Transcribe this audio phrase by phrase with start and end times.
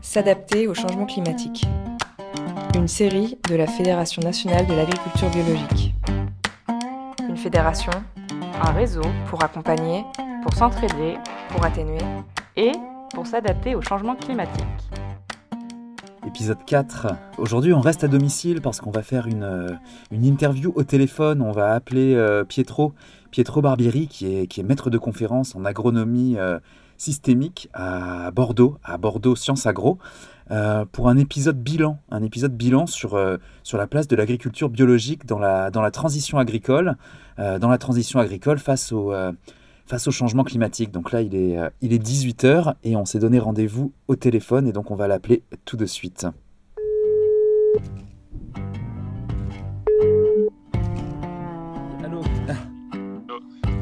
[0.00, 1.64] S'adapter au changement climatique.
[2.74, 5.94] Une série de la Fédération nationale de l'agriculture biologique.
[7.28, 7.92] Une fédération,
[8.62, 10.04] un réseau pour accompagner,
[10.42, 11.16] pour s'entraider,
[11.50, 12.04] pour atténuer
[12.56, 12.72] et
[13.14, 14.64] pour s'adapter au changement climatique.
[16.26, 17.08] Épisode 4.
[17.38, 19.68] Aujourd'hui, on reste à domicile parce qu'on va faire une, euh,
[20.10, 21.42] une interview au téléphone.
[21.42, 22.94] On va appeler euh, Pietro,
[23.30, 26.58] Pietro Barbieri, qui est, qui est maître de conférence en agronomie euh,
[27.02, 29.98] systémique à Bordeaux, à Bordeaux Sciences Agro,
[30.92, 33.18] pour un épisode bilan, un épisode bilan sur,
[33.62, 36.96] sur la place de l'agriculture biologique dans la, dans la transition agricole,
[37.38, 39.12] dans la transition agricole face au
[39.86, 40.90] face au changement climatique.
[40.90, 44.66] Donc là, il est, euh, il est 18h et on s'est donné rendez-vous au téléphone
[44.66, 46.26] et donc on va l'appeler tout de suite.
[52.02, 52.22] Allô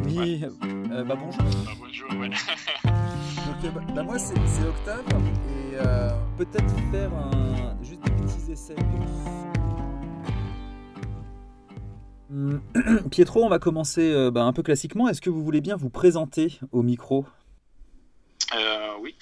[0.08, 0.44] Oui,
[0.92, 1.44] euh, bah bonjour.
[1.68, 2.30] Ah, bonjour, ouais.
[3.62, 4.34] Bah, bah, moi, c'est
[4.66, 5.04] Octave
[5.48, 7.10] et euh, peut-être faire
[7.82, 8.74] juste des petits essais.
[8.74, 9.40] De
[12.32, 12.60] Hum,
[13.10, 15.08] Pietro, on va commencer euh, bah, un peu classiquement.
[15.08, 17.26] Est-ce que vous voulez bien vous présenter au micro?
[18.54, 19.16] Euh, oui,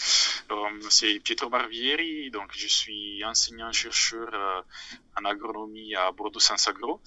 [0.91, 4.63] c'est Pietro Barbieri, donc je suis enseignant-chercheur euh,
[5.19, 7.01] en agronomie à Bordeaux Sciences Agro.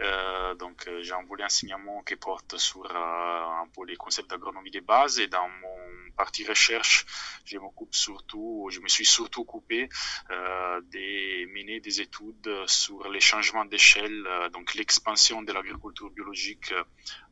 [0.00, 4.70] Euh, donc euh, j'ai un volet enseignement qui porte sur un peu les concepts d'agronomie
[4.70, 7.06] de base et dans mon partie recherche,
[7.44, 13.64] je m'occupe surtout, je me suis surtout euh, de mener des études sur les changements
[13.64, 16.74] d'échelle, donc l'expansion de l'agriculture biologique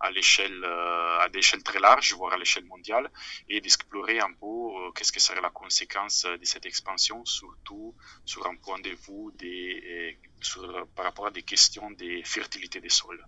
[0.01, 3.11] à l'échelle à des échelles très larges, voire à l'échelle mondiale,
[3.49, 8.57] et d'explorer un peu qu'est-ce que serait la conséquence de cette expansion, surtout sur un
[8.57, 13.25] point de vue des, euh, sur, par rapport à des questions de fertilité des sols.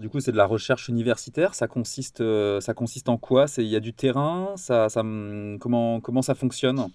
[0.00, 1.54] Du coup, c'est de la recherche universitaire.
[1.54, 3.46] Ça consiste, euh, ça consiste en quoi?
[3.58, 4.54] Il y a du terrain?
[4.56, 6.88] Ça, hum, comment ça fonctionne?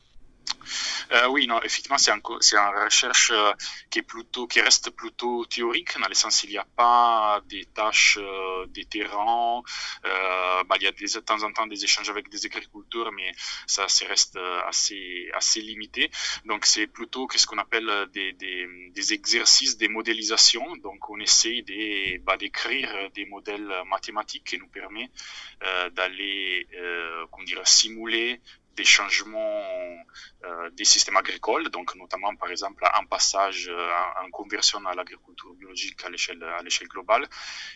[1.11, 3.53] Euh, oui, non, effectivement, c'est un, une recherche euh,
[3.89, 8.85] qui reste plutôt théorique, dans le sens il n'y a pas des tâches euh, des
[8.85, 9.61] terrains.
[10.05, 13.31] Euh, bah, il y a de temps en temps des échanges avec des agriculteurs, mais
[13.67, 14.37] ça, reste
[14.67, 16.09] assez, assez limité.
[16.45, 20.75] Donc, c'est plutôt qu'est-ce qu'on appelle des, des, exercices, des modélisations.
[20.77, 25.09] Donc, on essaye de, bah, d'écrire des modèles mathématiques qui nous permet
[25.95, 26.67] d'aller,
[27.31, 28.41] comment dire, simuler
[28.75, 29.61] des changements
[30.45, 33.89] euh, des systèmes agricoles, donc notamment par exemple un passage euh,
[34.21, 37.25] en, en conversion à l'agriculture biologique à l'échelle à l'échelle globale,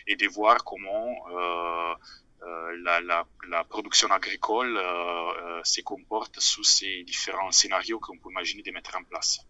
[0.06, 1.94] et de voir comment euh,
[2.42, 8.18] euh, la, la, la production agricole euh, euh, se comporte sous ces différents scénarios qu'on
[8.18, 9.40] peut imaginer de mettre en place.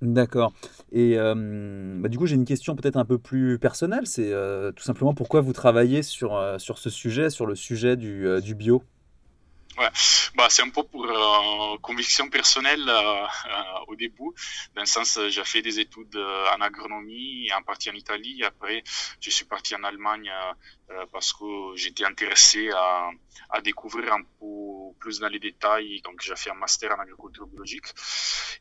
[0.00, 0.52] D'accord.
[0.92, 1.34] Et euh,
[2.00, 4.06] bah, du coup, j'ai une question peut-être un peu plus personnelle.
[4.06, 7.96] C'est euh, tout simplement pourquoi vous travaillez sur, euh, sur ce sujet, sur le sujet
[7.96, 8.84] du, euh, du bio?
[9.76, 9.90] Ouais,
[10.38, 14.30] bah, c'est un peu pour euh, conviction personnelle euh, euh, au début,
[14.76, 18.44] dans le sens j'ai fait des études en agronomie, en partie en Italie.
[18.44, 18.84] Après,
[19.20, 20.30] je suis parti en Allemagne
[21.12, 23.10] parce que j'étais intéressé à,
[23.50, 26.00] à découvrir un peu plus dans les détails.
[26.02, 27.86] Donc, j'ai fait un master en agriculture biologique.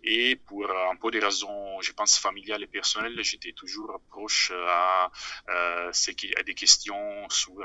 [0.03, 5.11] Et pour un peu des raisons, je pense, familiales et personnelles, j'étais toujours proche à,
[5.49, 5.91] euh,
[6.39, 7.57] à des questions sur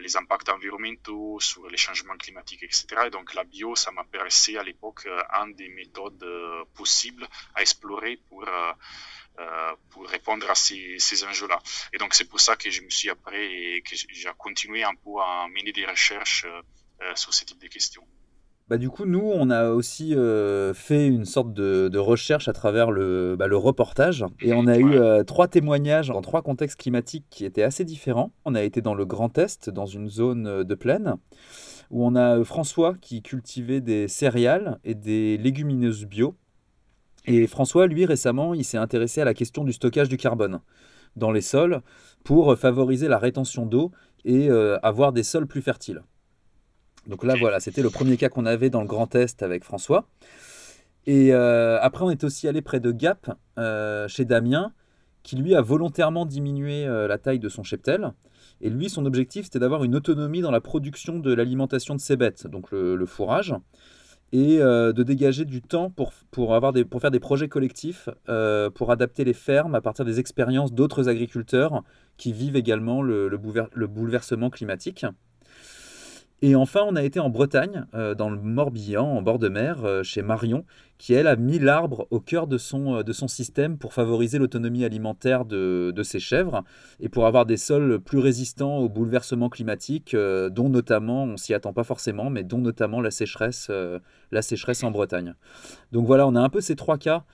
[0.00, 3.07] les impacts environnementaux, sur les changements climatiques, etc.
[3.08, 7.62] Et donc la bio, ça m'apparaissait à l'époque euh, un des méthodes euh, possibles à
[7.62, 11.58] explorer pour, euh, pour répondre à ces, ces enjeux-là.
[11.94, 15.12] Et donc c'est pour ça que je me suis après, que j'ai continué un peu
[15.22, 16.46] à mener des recherches
[17.14, 18.06] sur ce type de questions.
[18.68, 22.52] Bah, du coup, nous, on a aussi euh, fait une sorte de, de recherche à
[22.52, 24.26] travers le, bah, le reportage.
[24.42, 28.30] Et on a eu euh, trois témoignages dans trois contextes climatiques qui étaient assez différents.
[28.44, 31.16] On a été dans le Grand Est, dans une zone de plaine,
[31.90, 36.36] où on a euh, François qui cultivait des céréales et des légumineuses bio.
[37.26, 40.60] Et François, lui, récemment, il s'est intéressé à la question du stockage du carbone
[41.16, 41.82] dans les sols
[42.24, 43.92] pour euh, favoriser la rétention d'eau
[44.24, 46.02] et euh, avoir des sols plus fertiles.
[47.06, 50.06] Donc là, voilà, c'était le premier cas qu'on avait dans le Grand Est avec François.
[51.06, 54.72] Et euh, après, on est aussi allé près de Gap, euh, chez Damien,
[55.22, 58.12] qui lui a volontairement diminué la taille de son cheptel.
[58.60, 62.16] Et lui, son objectif, c'était d'avoir une autonomie dans la production de l'alimentation de ses
[62.16, 63.54] bêtes, donc le, fourrage,
[64.32, 68.08] et euh, de dégager du temps pour, pour, avoir des, pour faire des projets collectifs,
[68.28, 71.82] euh, pour adapter les fermes à partir des expériences d'autres agriculteurs
[72.16, 75.06] qui vivent également le, le bouleversement climatique.
[76.40, 79.84] Et enfin, on a été en Bretagne, euh, dans le Morbihan, en bord de mer,
[79.84, 80.64] euh, chez Marion,
[80.96, 84.38] qui elle a mis l'arbre au cœur de son, euh, de son système pour favoriser
[84.38, 86.62] l'autonomie alimentaire de, de, ses chèvres
[87.00, 91.72] et pour avoir des sols plus résistants aux bouleversements climatiques, dont notamment, on s'y attend
[91.72, 93.70] pas forcément, mais dont notamment la sécheresse,
[94.30, 95.34] la sécheresse en Bretagne.
[95.90, 97.24] Donc voilà, on a un peu ces trois cas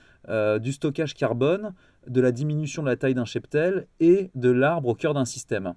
[0.59, 1.73] du stockage carbone,
[2.07, 5.75] de la diminution de la taille d'un cheptel et de l'arbre au cœur d'un système.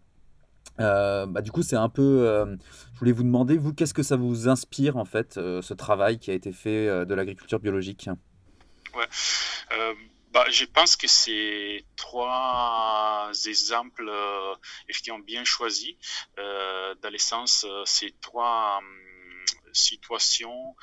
[0.81, 2.27] Euh, bah, du coup, c'est un peu.
[2.27, 2.57] Euh,
[2.95, 6.19] je voulais vous demander, vous, qu'est-ce que ça vous inspire, en fait, euh, ce travail
[6.19, 8.09] qui a été fait de l'agriculture biologique?
[8.95, 9.07] Ouais.
[10.31, 14.11] Bah, je pense que c'est trois exemples
[14.89, 15.95] effectivement bien choisis.
[16.37, 19.08] dans l'essence, c'est trois hum,
[19.79, 20.77] situations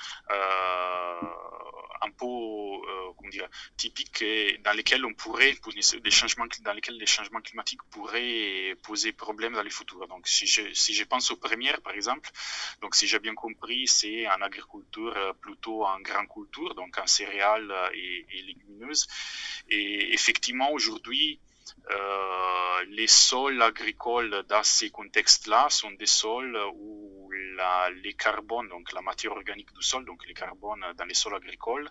[2.01, 3.47] un peu euh, comment dire,
[3.77, 4.24] typiques
[4.63, 5.56] dans lesquelles on pourrait,
[6.03, 10.07] des changements, dans lesquels les changements climatiques pourraient poser problème dans les futurs.
[10.07, 12.30] Donc, si je, si je pense aux premières, par exemple,
[12.81, 17.07] donc si j'ai bien compris, c'est en agriculture euh, plutôt en grande culture, donc en
[17.07, 19.07] céréales et, légumineuses.
[19.69, 21.39] Et effectivement, aujourd'hui,
[21.91, 27.14] euh, les sols agricoles dans ces contextes-là sont des sols où
[28.04, 31.90] les carbones, donc la matière organique du sol, donc les carbones dans les sols agricoles,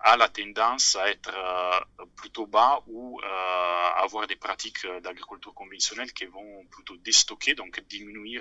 [0.00, 6.12] a la tendance à être euh, plutôt bas ou euh, avoir des pratiques d'agriculture conventionnelle
[6.12, 8.40] qui vont plutôt déstocker, donc diminuer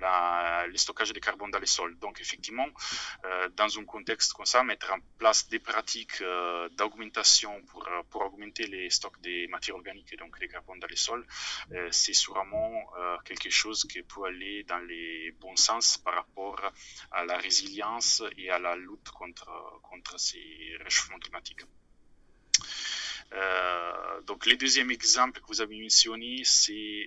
[0.00, 1.98] la, le stockage de carbone dans les sols.
[1.98, 2.66] Donc effectivement,
[3.56, 6.22] dans un contexte comme ça, mettre en place des pratiques
[6.72, 10.96] d'augmentation pour, pour augmenter les stocks des matières organiques et donc les carbones dans les
[10.96, 11.26] sols,
[11.72, 16.60] euh, c'est sûrement euh, quelque chose qui peut aller dans les bons sens par rapport
[17.12, 19.50] à la résilience et à la lutte contre,
[19.82, 21.62] contre ces réchauffements climatiques.
[23.32, 27.06] Euh, donc, les deuxième exemple que vous avez mentionné, c'est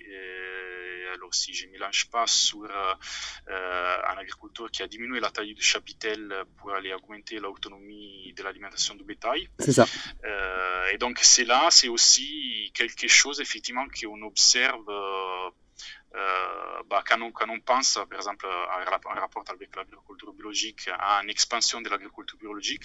[1.13, 5.53] alors si je ne mélange pas sur euh, un agriculteur qui a diminué la taille
[5.53, 9.49] du chapitel pour aller augmenter l'autonomie de l'alimentation du bétail.
[9.59, 9.85] C'est ça.
[10.23, 14.85] Euh, et donc c'est là, c'est aussi quelque chose effectivement qu'on observe.
[16.15, 21.21] Euh, bah, quand, on, quand, on, pense, par exemple, en rapport avec l'agriculture biologique, à
[21.23, 22.83] une expansion de l'agriculture biologique,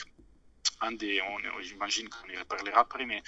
[0.81, 1.21] un des,
[1.61, 3.23] j'imagine qu'on y reparlera après, mais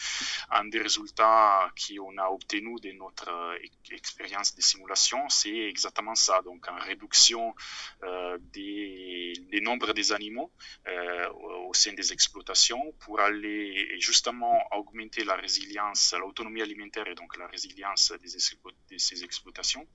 [0.50, 3.56] un des résultats qu'on a obtenu de notre euh,
[3.91, 6.43] expérience de simulation, c'est exactement ça.
[6.43, 7.55] Donc, une réduction
[8.03, 10.53] euh, des, des nombres des animaux
[10.87, 11.29] euh,
[11.69, 17.47] au sein des exploitations pour aller justement augmenter la résilience, l'autonomie alimentaire et donc la
[17.47, 19.87] résilience des, de ces exploitations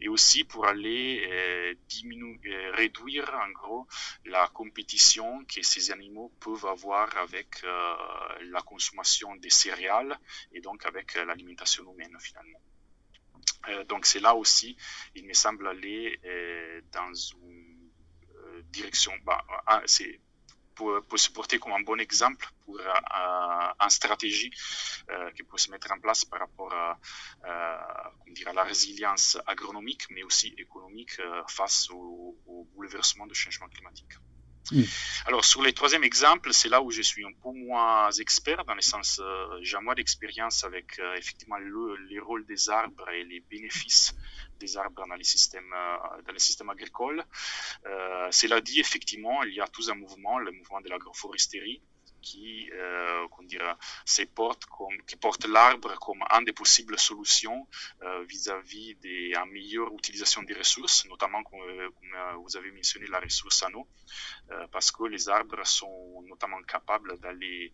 [0.00, 3.86] et aussi pour aller diminuer, réduire en gros
[4.24, 6.73] la compétition que ces animaux peuvent avoir
[7.16, 7.96] avec euh,
[8.50, 10.18] la consommation des céréales
[10.52, 12.60] et donc avec l'alimentation humaine finalement.
[13.88, 14.76] donc c'est là aussi,
[15.14, 16.18] il me semble aller
[16.92, 17.90] dans une
[18.70, 19.44] direction, bah,
[19.86, 20.20] c'est
[20.74, 24.50] pour, se porter comme un bon exemple pour une stratégie
[25.10, 26.98] euh, qui peut se mettre en place par rapport à,
[27.44, 34.12] à la résilience agronomique, mais aussi économique euh, face au, au, bouleversement du changement climatique.
[35.26, 38.74] Alors, sur les troisième exemple, c'est là où je suis un peu moins expert, dans
[38.74, 43.40] le sens, euh, j'ai moins d'expérience avec effectivement le, les rôles des arbres et les
[43.40, 44.14] bénéfices
[44.58, 47.24] des arbres dans les systèmes, euh, dans les systèmes agricoles.
[47.86, 51.82] Euh, cela dit, effectivement, il y a tout un mouvement, le mouvement de l'agroforesterie,
[52.24, 53.26] qui, euh,
[54.34, 54.64] porte
[55.06, 57.60] qui porte l'arbre comme une des possibles solutions
[58.02, 61.60] euh, vis-à-vis d'une meilleure utilisation des ressources, notamment comme,
[62.42, 63.86] vous avez mentionné la ressource en eau,
[64.72, 67.72] parce que les arbres sont notamment capables d'aller,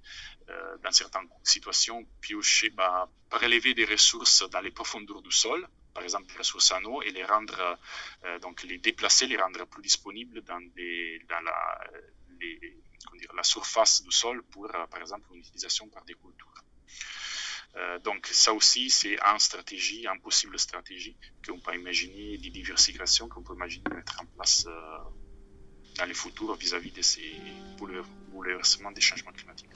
[0.84, 5.60] dans certaines situations, piocher, bah, prélever des ressources dans les profondeurs du sol,
[5.94, 7.78] par exemple des ressources en eau et les rendre,
[8.24, 11.80] euh, donc les déplacer, les rendre plus disponibles dans, des, dans la,
[13.34, 16.64] la surface du sol pour, euh, par exemple, une utilisation par des cultures.
[17.76, 21.16] Euh, donc ça aussi, c'est une stratégie, une possible stratégie
[21.46, 24.66] qu'on peut imaginer, des diversifications qu'on peut imaginer mettre en place
[25.96, 27.32] dans les futurs vis-à-vis de ces
[27.78, 29.70] bouleversements des changements climatiques.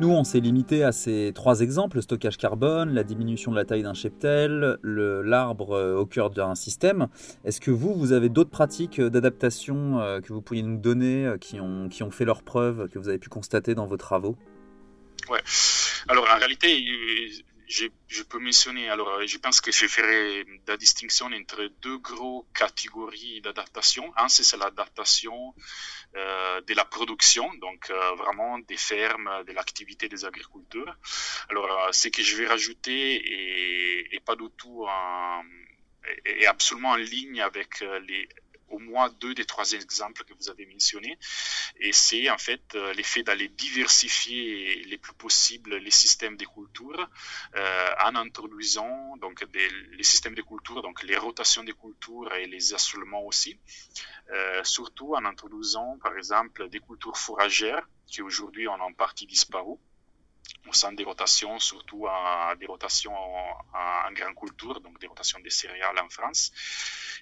[0.00, 3.64] Nous, on s'est limité à ces trois exemples, le stockage carbone, la diminution de la
[3.64, 7.08] taille d'un cheptel, l'arbre euh, au cœur d'un système.
[7.44, 11.34] Est-ce que vous, vous avez d'autres pratiques euh, d'adaptation euh, que vous pourriez nous donner,
[11.40, 14.36] qui ont, qui ont fait leurs preuves, que vous avez pu constater dans vos travaux?
[15.30, 15.40] Ouais.
[16.08, 16.84] Alors, en réalité,
[17.68, 23.40] je, peux mentionner, alors je pense que je ferai la distinction entre deux gros catégories
[23.40, 24.12] d'adaptation.
[24.16, 25.54] Un, c'est l'adaptation
[26.14, 30.96] euh, de la production, donc euh, vraiment des fermes, de l'activité des agriculteurs.
[31.50, 34.86] Alors, euh, ce que je vais rajouter est, pas du tout
[36.24, 38.28] est absolument en ligne avec les
[38.68, 41.18] au moins deux des trois exemples que vous avez mentionnés.
[41.80, 47.08] Et c'est en fait euh, l'effet d'aller diversifier les plus possible les systèmes de culture
[47.56, 52.74] euh, en introduisant donc les systèmes de culture, donc les rotations de culture et les
[52.74, 53.58] assolements aussi,
[54.30, 59.76] euh, surtout en introduisant par exemple des cultures fourragères qui aujourd'hui ont en partie disparu
[60.68, 65.50] au sein des rotations, surtout à des rotations en, grande culture, donc des rotations des
[65.50, 66.52] céréales en France,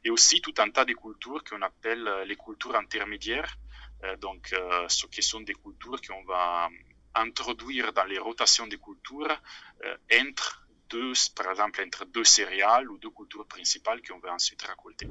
[0.04, 3.57] et aussi tout un tas de cultures qu'on appelle les cultures intermédiaires,
[4.04, 6.69] euh, donc euh, ce qui sont des cultures qu'on va
[7.14, 9.40] introduire dans les rotations des cultures
[9.85, 14.62] euh, entre deux, par exemple, entre deux céréales ou deux cultures principales qu'on va ensuite
[14.62, 15.09] récolter.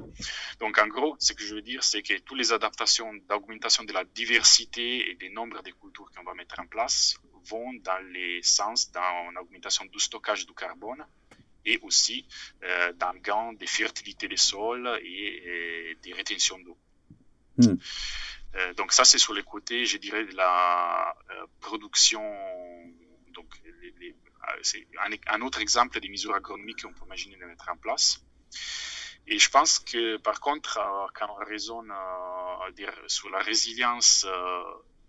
[0.60, 3.92] Donc, en gros, ce que je veux dire, c'est que toutes les adaptations d'augmentation de
[3.92, 7.16] la diversité et des nombres de cultures qu'on va mettre en place
[7.48, 11.04] vont dans les sens d'une augmentation du stockage du carbone
[11.64, 12.26] et aussi
[12.62, 16.78] euh, dans le gain des fertilités des sols et, des rétentions d'eau.
[17.58, 17.76] Hmm.
[18.56, 22.22] Euh, donc ça, c'est sur les côtés, je dirais, de la euh, production.
[23.32, 23.48] Donc,
[24.62, 24.86] c'est
[25.26, 28.22] un, autre exemple des mesures agronomiques qu'on peut imaginer de mettre en place.
[29.26, 30.78] Et je pense que, par contre,
[31.14, 31.92] quand on raisonne
[33.06, 34.26] sur la résilience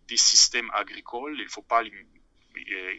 [0.08, 1.84] des systèmes agricoles, il ne faut pas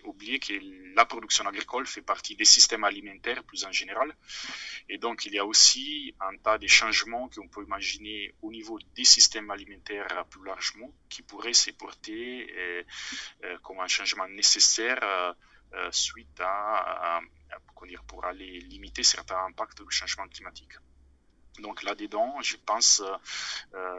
[0.05, 0.53] oublier que
[0.95, 4.15] la production agricole fait partie des systèmes alimentaires plus en général.
[4.89, 8.79] Et donc, il y a aussi un tas de changements qu'on peut imaginer au niveau
[8.95, 12.83] des systèmes alimentaires plus largement qui pourraient se porter euh,
[13.45, 17.21] euh, comme un changement nécessaire euh, suite à,
[18.07, 20.73] pour aller limiter certains impacts du changement climatique.
[21.61, 23.03] Donc là-dedans, je pense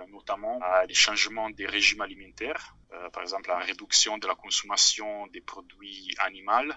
[0.09, 5.27] notamment à des changements des régimes alimentaires euh, par exemple la réduction de la consommation
[5.27, 6.71] des produits animaux,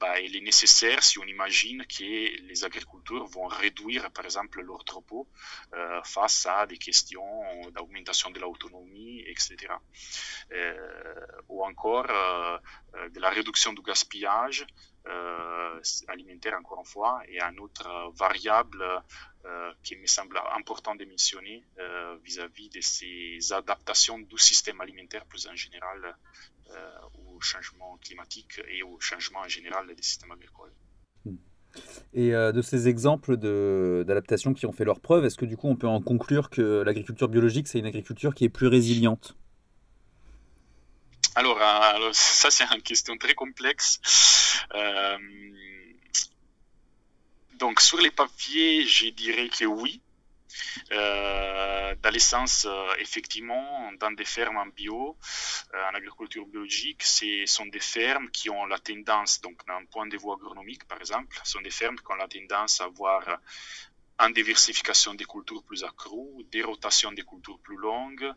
[0.00, 2.02] bah, il est nécessaire si on imagine que
[2.48, 5.28] les agriculteurs vont réduire par exemple leur troupeau
[5.74, 9.74] euh, face à des questions d'augmentation de l'autonomie, etc.
[10.52, 14.66] Euh, ou encore de la réduction du gaspillage
[16.08, 18.84] alimentaire encore une fois et un autre variable
[19.82, 25.46] qui me semble important de mentionner euh, vis-à-vis de ces adaptations du système alimentaire plus
[25.52, 26.16] en général
[26.70, 30.72] euh, au changement climatique et au changement en général des systèmes agricoles.
[31.24, 31.36] Hmm.
[32.14, 35.76] Et de ces exemples d'adaptation qui ont fait leur preuve, est-ce que du coup on
[35.76, 39.36] peut en conclure que l'agriculture biologique, c'est une agriculture qui est plus résiliente?
[41.34, 44.00] Alors, alors, ça c'est une question très complexe.
[47.62, 50.02] Donc sur les papiers, je dirais que oui.
[50.92, 55.16] Euh, dans l'essence, euh, effectivement, dans des fermes en bio,
[55.74, 60.06] euh, en agriculture biologique, ce sont des fermes qui ont la tendance, donc d'un point
[60.06, 63.22] de vue agronomique par exemple, sont des fermes qui ont la tendance à avoir
[64.22, 68.30] en diversification des cultures plus accrues, des rotations des cultures plus longues,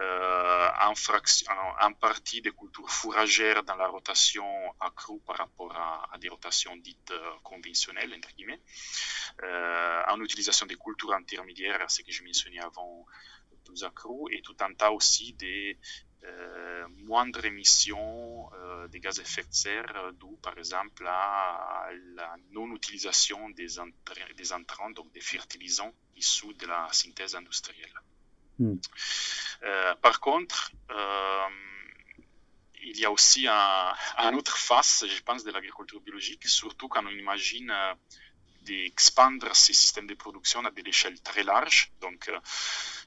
[0.00, 4.44] euh, en, partie des cultures fourragères dans la rotation
[4.80, 8.60] accrue par rapport à, des rotations dites euh, conventionnelles, entre guillemets,
[9.42, 13.06] euh, en utilisation des cultures intermédiaires, ce que je mentionnais avant,
[13.64, 15.78] plus accrues, et tout un tas aussi des
[17.12, 22.36] moindre émission euh, des gaz à effet de serre, euh, d'où par exemple à, la
[22.50, 23.66] non-utilisation des,
[24.36, 27.92] des entrants, donc des fertilisants issus de la synthèse industrielle.
[28.58, 28.76] Hmm.
[30.02, 30.72] par contre,
[32.82, 37.04] il y a aussi un, un, autre face, je pense, de l'agriculture biologique, surtout quand
[37.06, 37.72] on imagine
[38.64, 41.92] d'expandre ces systèmes de production à des échelles très larges.
[42.00, 42.38] Donc, euh,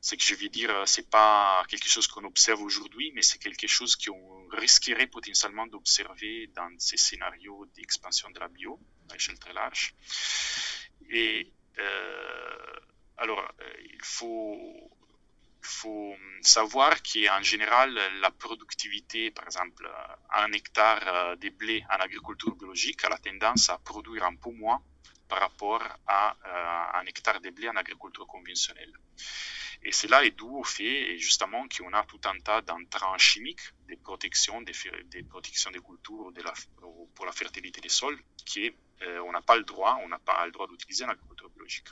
[0.05, 3.39] ce que je veux dire, euh, c'est pas quelque chose qu'on observe aujourd'hui, mais c'est
[3.39, 9.39] quelque chose qu'on risquerait potentiellement d'observer dans ces scénarios d'expansion de la bio à échelle
[9.39, 9.95] très large.
[11.09, 12.75] Et euh,
[13.17, 13.43] alors,
[13.95, 14.91] il faut
[15.63, 19.89] il faut savoir qu'en général, la productivité, par exemple,
[20.35, 24.79] un hectare de blé en agriculture biologique a la tendance à produire un peu moins
[25.27, 28.93] par rapport à euh, un hectare de blé en agriculture conventionnelle.
[29.83, 33.97] Et cela est dû au fait, justement, qu'on a tout un tas d'entrants chimiques, des
[33.97, 36.41] protections, des, protections des cultures de
[37.13, 40.45] pour la fertilité des sols, qui euh, on n'a pas le droit, on n'a pas
[40.45, 41.87] le droit d'utiliser en agriculture biologique.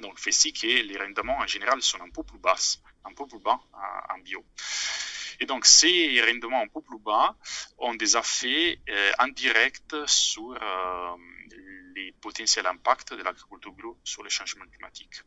[0.00, 2.56] Donc, fait si que les rendements en général sont un peu plus bas,
[3.04, 3.60] un peu plus bas
[4.08, 4.44] en bio.
[5.40, 7.36] Et donc, ces rendements un peu plus bas
[7.78, 8.80] ont des effets
[9.18, 10.58] indirects sur
[11.94, 15.22] les potentiels impacts de l'agriculture bio sur le changement climatique.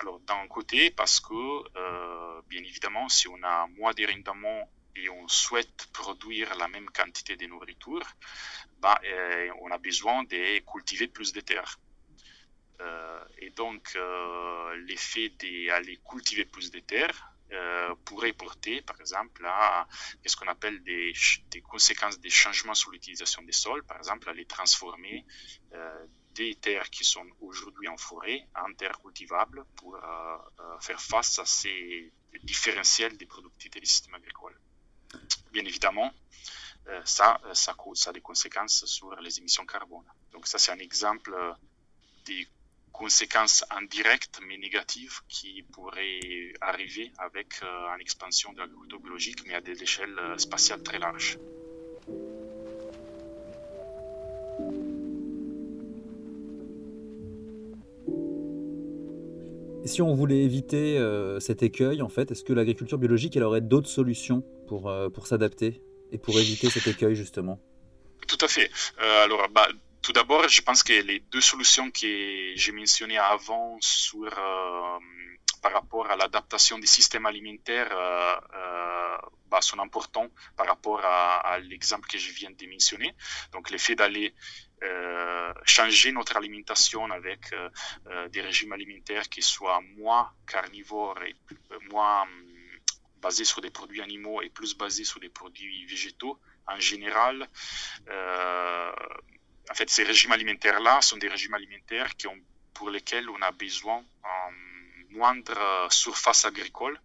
[0.00, 5.08] Alors, d'un côté, parce que, euh, bien évidemment, si on a moins de rendements et
[5.08, 8.06] on souhaite produire la même quantité de nourriture,
[8.78, 11.78] bah, euh, on a besoin de cultiver plus de terres.
[12.80, 13.98] Euh, et donc,
[14.86, 19.86] l'effet d'aller cultiver plus de terres euh, pourrait porter, par exemple, à
[20.26, 21.14] ce qu'on appelle des,
[21.62, 25.24] conséquences des changements sur l'utilisation des sols, par exemple, à les transformer
[25.72, 30.00] euh, des terres qui sont aujourd'hui en forêt en terres cultivables pour euh,
[30.80, 32.12] faire face à ces
[32.42, 34.60] différentiels des productivités des systèmes agricoles.
[35.50, 36.12] Bien évidemment,
[37.04, 40.04] ça a des conséquences sur les émissions carbone.
[40.32, 41.34] Donc ça, c'est un exemple
[42.26, 42.46] des
[42.98, 49.54] conséquences indirectes mais négatives qui pourraient arriver avec euh, une expansion de l'agriculture biologique, mais
[49.54, 51.38] à des échelles euh, spatiales très larges.
[59.84, 63.44] Et si on voulait éviter euh, cet écueil, en fait, est-ce que l'agriculture biologique elle
[63.44, 67.60] aurait d'autres solutions pour, pour s'adapter et pour éviter cet écueil justement?
[68.26, 68.70] Tout à fait.
[68.98, 69.68] alors, bah,
[70.08, 73.78] tout d'abord, je pense que les deux solutions que j'ai mentionnées avant
[74.14, 74.98] euh,
[75.60, 79.16] par rapport à l'adaptation des systèmes alimentaires euh, euh,
[79.50, 83.14] bah, sont importantes par rapport à, l'exemple que je viens de mentionner.
[83.52, 84.34] Donc, le fait d'aller
[85.64, 87.40] changer notre alimentation avec
[88.30, 91.18] des régimes alimentaires qui soient moins carnivores
[91.90, 92.26] moins
[93.20, 97.46] basés sur des produits animaux et plus basés sur des produits végétaux en général
[99.70, 102.38] en fait, ces régimes alimentaires-là sont des régimes alimentaires qui ont,
[102.74, 104.52] pour lesquels on a besoin en
[105.10, 107.00] moindre surface agricole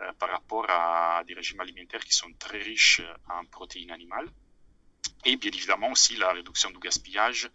[0.00, 4.28] euh, par rapport à des régimes alimentaires qui sont très riches en protéines animales.
[5.24, 7.50] Et bien évidemment aussi la réduction du gaspillage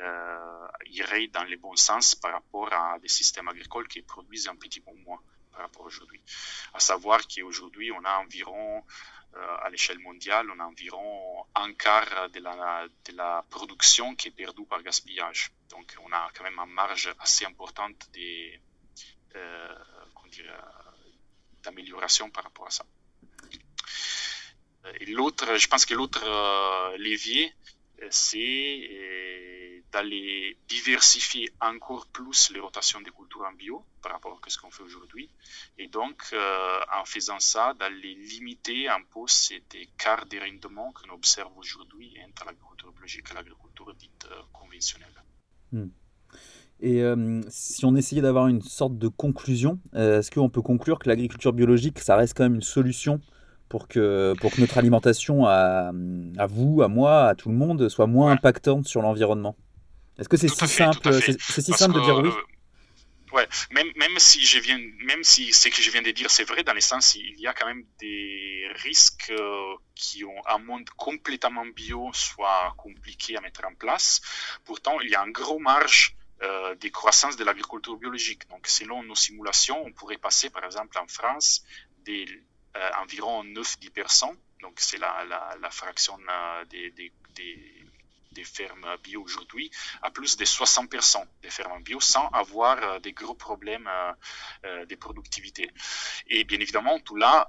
[0.00, 4.56] euh, irait dans le bon sens par rapport à des systèmes agricoles qui produisent un
[4.56, 5.20] petit peu moins
[5.52, 6.20] par rapport aujourd'hui.
[6.74, 8.80] À savoir qu'aujourd'hui on a environ euh,
[9.62, 14.82] à l'échelle mondiale, on a environ un quart de la, production qui est perdue par
[14.82, 15.50] gaspillage.
[15.70, 18.08] Donc on a quand même une marge assez importante
[19.34, 19.74] euh,
[21.62, 22.86] d'amélioration par rapport à ça.
[25.00, 27.52] Et l'autre, je pense que l'autre euh, levier,
[28.10, 28.36] c'est
[29.96, 34.70] d'aller diversifier encore plus les rotations des cultures en bio par rapport à ce qu'on
[34.70, 35.30] fait aujourd'hui.
[35.78, 41.14] Et donc, euh, en faisant ça, d'aller limiter un peu cet écart de rendement qu'on
[41.14, 45.18] observe aujourd'hui entre l'agriculture biologique et l'agriculture dite euh, conventionnelle.
[45.72, 45.88] Hmm.
[46.80, 51.08] Et euh, si on essayait d'avoir une sorte de conclusion, est-ce qu'on peut conclure que
[51.08, 53.22] l'agriculture biologique, ça reste quand même une solution
[53.70, 55.90] pour que, pour que notre alimentation à,
[56.36, 59.56] à vous, à moi, à tout le monde, soit moins impactante sur l'environnement?
[60.18, 62.42] Est-ce que c'est si, simple, c'est si simple de dire oui euh,
[63.32, 66.44] Ouais, même, même si je viens, même si ce que je viens de dire c'est
[66.44, 70.58] vrai, dans le sens il y a quand même des risques euh, qui ont un
[70.58, 74.20] monde complètement bio soit compliqué à mettre en place.
[74.64, 78.48] Pourtant, il y a un gros marge euh, de croissance de l'agriculture biologique.
[78.48, 81.62] Donc, selon nos simulations, on pourrait passer, par exemple, en France,
[82.06, 84.34] d'environ 9-10%.
[84.62, 86.18] Donc, c'est la, la, la, fraction
[86.70, 87.85] des, des, des
[88.36, 89.70] des fermes bio aujourd'hui
[90.02, 94.12] à plus de 60% des fermes bio sans avoir euh, des gros problèmes euh,
[94.66, 95.70] euh, de productivité.
[96.28, 97.48] Et bien évidemment, tout là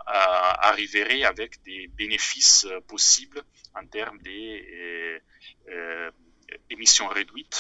[0.70, 3.42] arriverait avec des bénéfices possibles
[3.76, 4.20] en termes
[6.70, 7.58] d'émissions réduites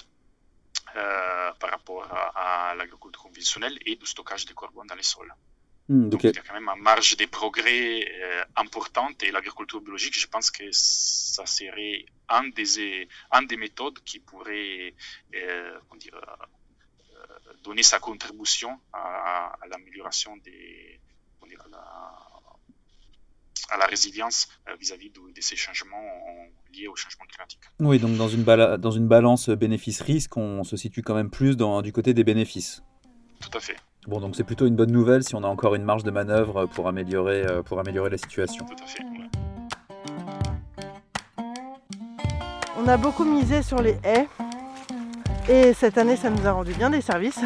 [1.60, 5.34] par rapport à, l'agriculture conventionnelle et du stockage de carbone dans les sols.
[5.90, 9.80] Hmm, Donc, il y a quand même une marge de progrès euh, importante et l'agriculture
[9.80, 14.94] biologique, je pense que ça serait un des, un des méthodes qui pourrait
[15.34, 16.20] euh, euh,
[17.64, 21.00] donner sa contribution à, à l'amélioration des,
[21.42, 21.84] à, la,
[23.70, 26.04] à la résilience euh, vis-à-vis de, de, ces changements
[26.74, 27.62] liés au changement climatique.
[27.80, 31.82] Oui, donc dans une, dans une balance bénéfice-risque, on se situe quand même plus dans,
[31.82, 32.84] du côté des bénéfices.
[33.40, 33.78] Tout à fait.
[34.08, 36.66] Bon, donc c'est plutôt une bonne nouvelle si on a encore une marge de manœuvre
[36.66, 38.66] pour améliorer, euh, pour améliorer la situation.
[38.66, 39.04] Tout à fait.
[42.82, 44.30] On a beaucoup misé sur les haies
[45.50, 47.42] et cette année ça nous a rendu bien des services.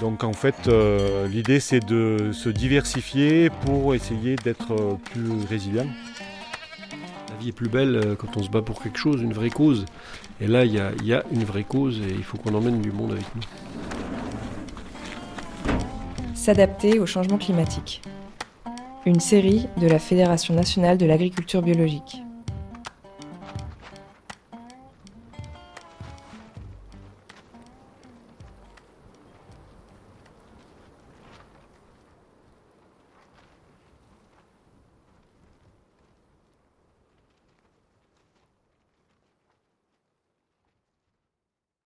[0.00, 5.88] Donc en fait euh, l'idée c'est de se diversifier pour essayer d'être euh, plus résilient.
[7.28, 9.84] La vie est plus belle quand on se bat pour quelque chose, une vraie cause.
[10.40, 12.92] Et là il y, y a, une vraie cause et il faut qu'on emmène du
[12.92, 13.42] monde avec nous
[16.44, 18.02] s'adapter au changement climatique.
[19.06, 22.23] une série de la Fédération nationale de l'agriculture biologique.